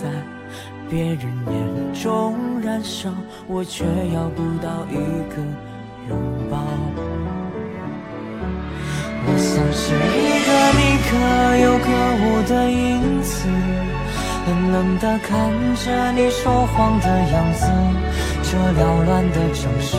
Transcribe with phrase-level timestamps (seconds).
[0.00, 0.08] 在
[0.88, 3.10] 别人眼中燃烧，
[3.46, 4.96] 我却要不到一
[5.28, 5.36] 个
[6.08, 6.18] 拥
[6.50, 6.56] 抱。
[9.22, 11.10] 我像是一个你可
[11.60, 11.86] 有可
[12.16, 13.46] 无的影子，
[14.46, 15.28] 冷冷地看
[15.76, 17.66] 着你说谎的样子。
[18.42, 19.98] 这缭乱的城市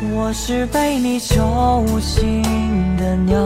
[0.00, 2.42] 我是被你囚禁
[2.96, 3.36] 的鸟，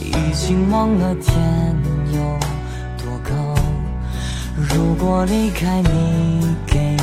[0.00, 1.32] 已经忘了天
[2.12, 2.18] 有
[2.98, 3.30] 多高。
[4.56, 6.96] 如果离开你给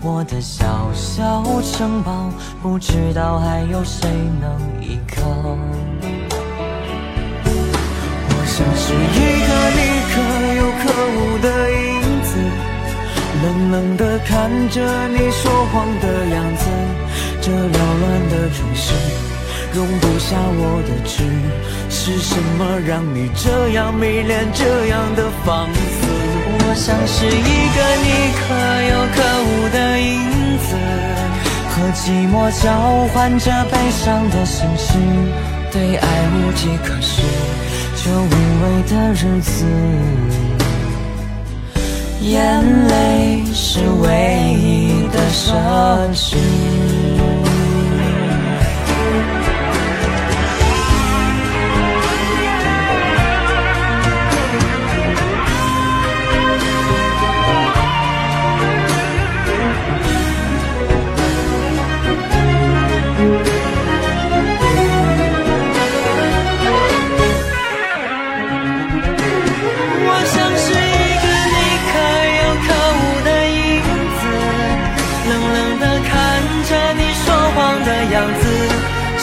[0.00, 2.30] 我的小小城堡，
[2.62, 4.08] 不知道还有谁
[4.40, 5.22] 能依靠。
[8.30, 10.14] 我像是一个你可
[10.56, 10.82] 有可
[11.12, 11.84] 无的影
[12.22, 12.32] 子，
[13.42, 16.64] 冷冷地看着你说谎的样子。
[17.44, 18.94] 这缭乱的城市
[19.74, 21.22] 容不下我的痴，
[21.90, 26.06] 是什么让你这样迷恋，这样的放肆？
[26.56, 28.44] 我像是一个你可
[28.88, 30.72] 有可无的影子，
[31.68, 32.64] 和寂寞交
[33.12, 34.96] 换着悲伤的心事，
[35.70, 37.20] 对爱无计可施，
[38.02, 38.24] 这无
[38.62, 39.66] 味的日子，
[42.22, 44.08] 眼泪是唯
[44.56, 45.52] 一的奢
[46.14, 46.36] 侈。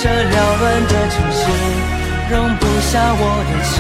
[0.02, 1.46] 这缭乱的城市
[2.32, 3.74] 容不下我的痴，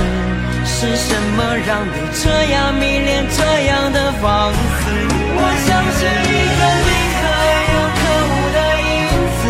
[0.69, 4.85] 是什么让你这样迷恋，这样的放肆？
[5.33, 7.25] 我像是一个令可
[7.73, 7.99] 有可
[8.29, 8.93] 无的影
[9.41, 9.43] 子，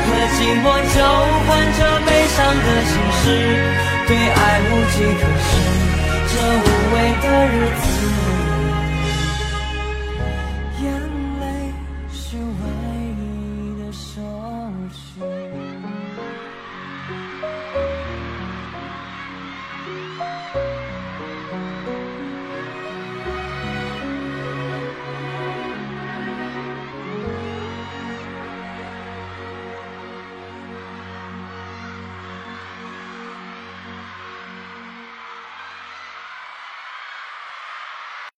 [0.00, 0.64] 和寂寞
[0.96, 0.98] 交
[1.44, 3.24] 换着悲伤的心事，
[4.08, 5.52] 对爱无计可施，
[6.32, 7.84] 这无味的日子，
[10.80, 10.84] 眼
[11.38, 11.44] 泪
[12.10, 12.64] 是唯
[13.20, 14.00] 一的奢
[15.20, 15.35] 侈。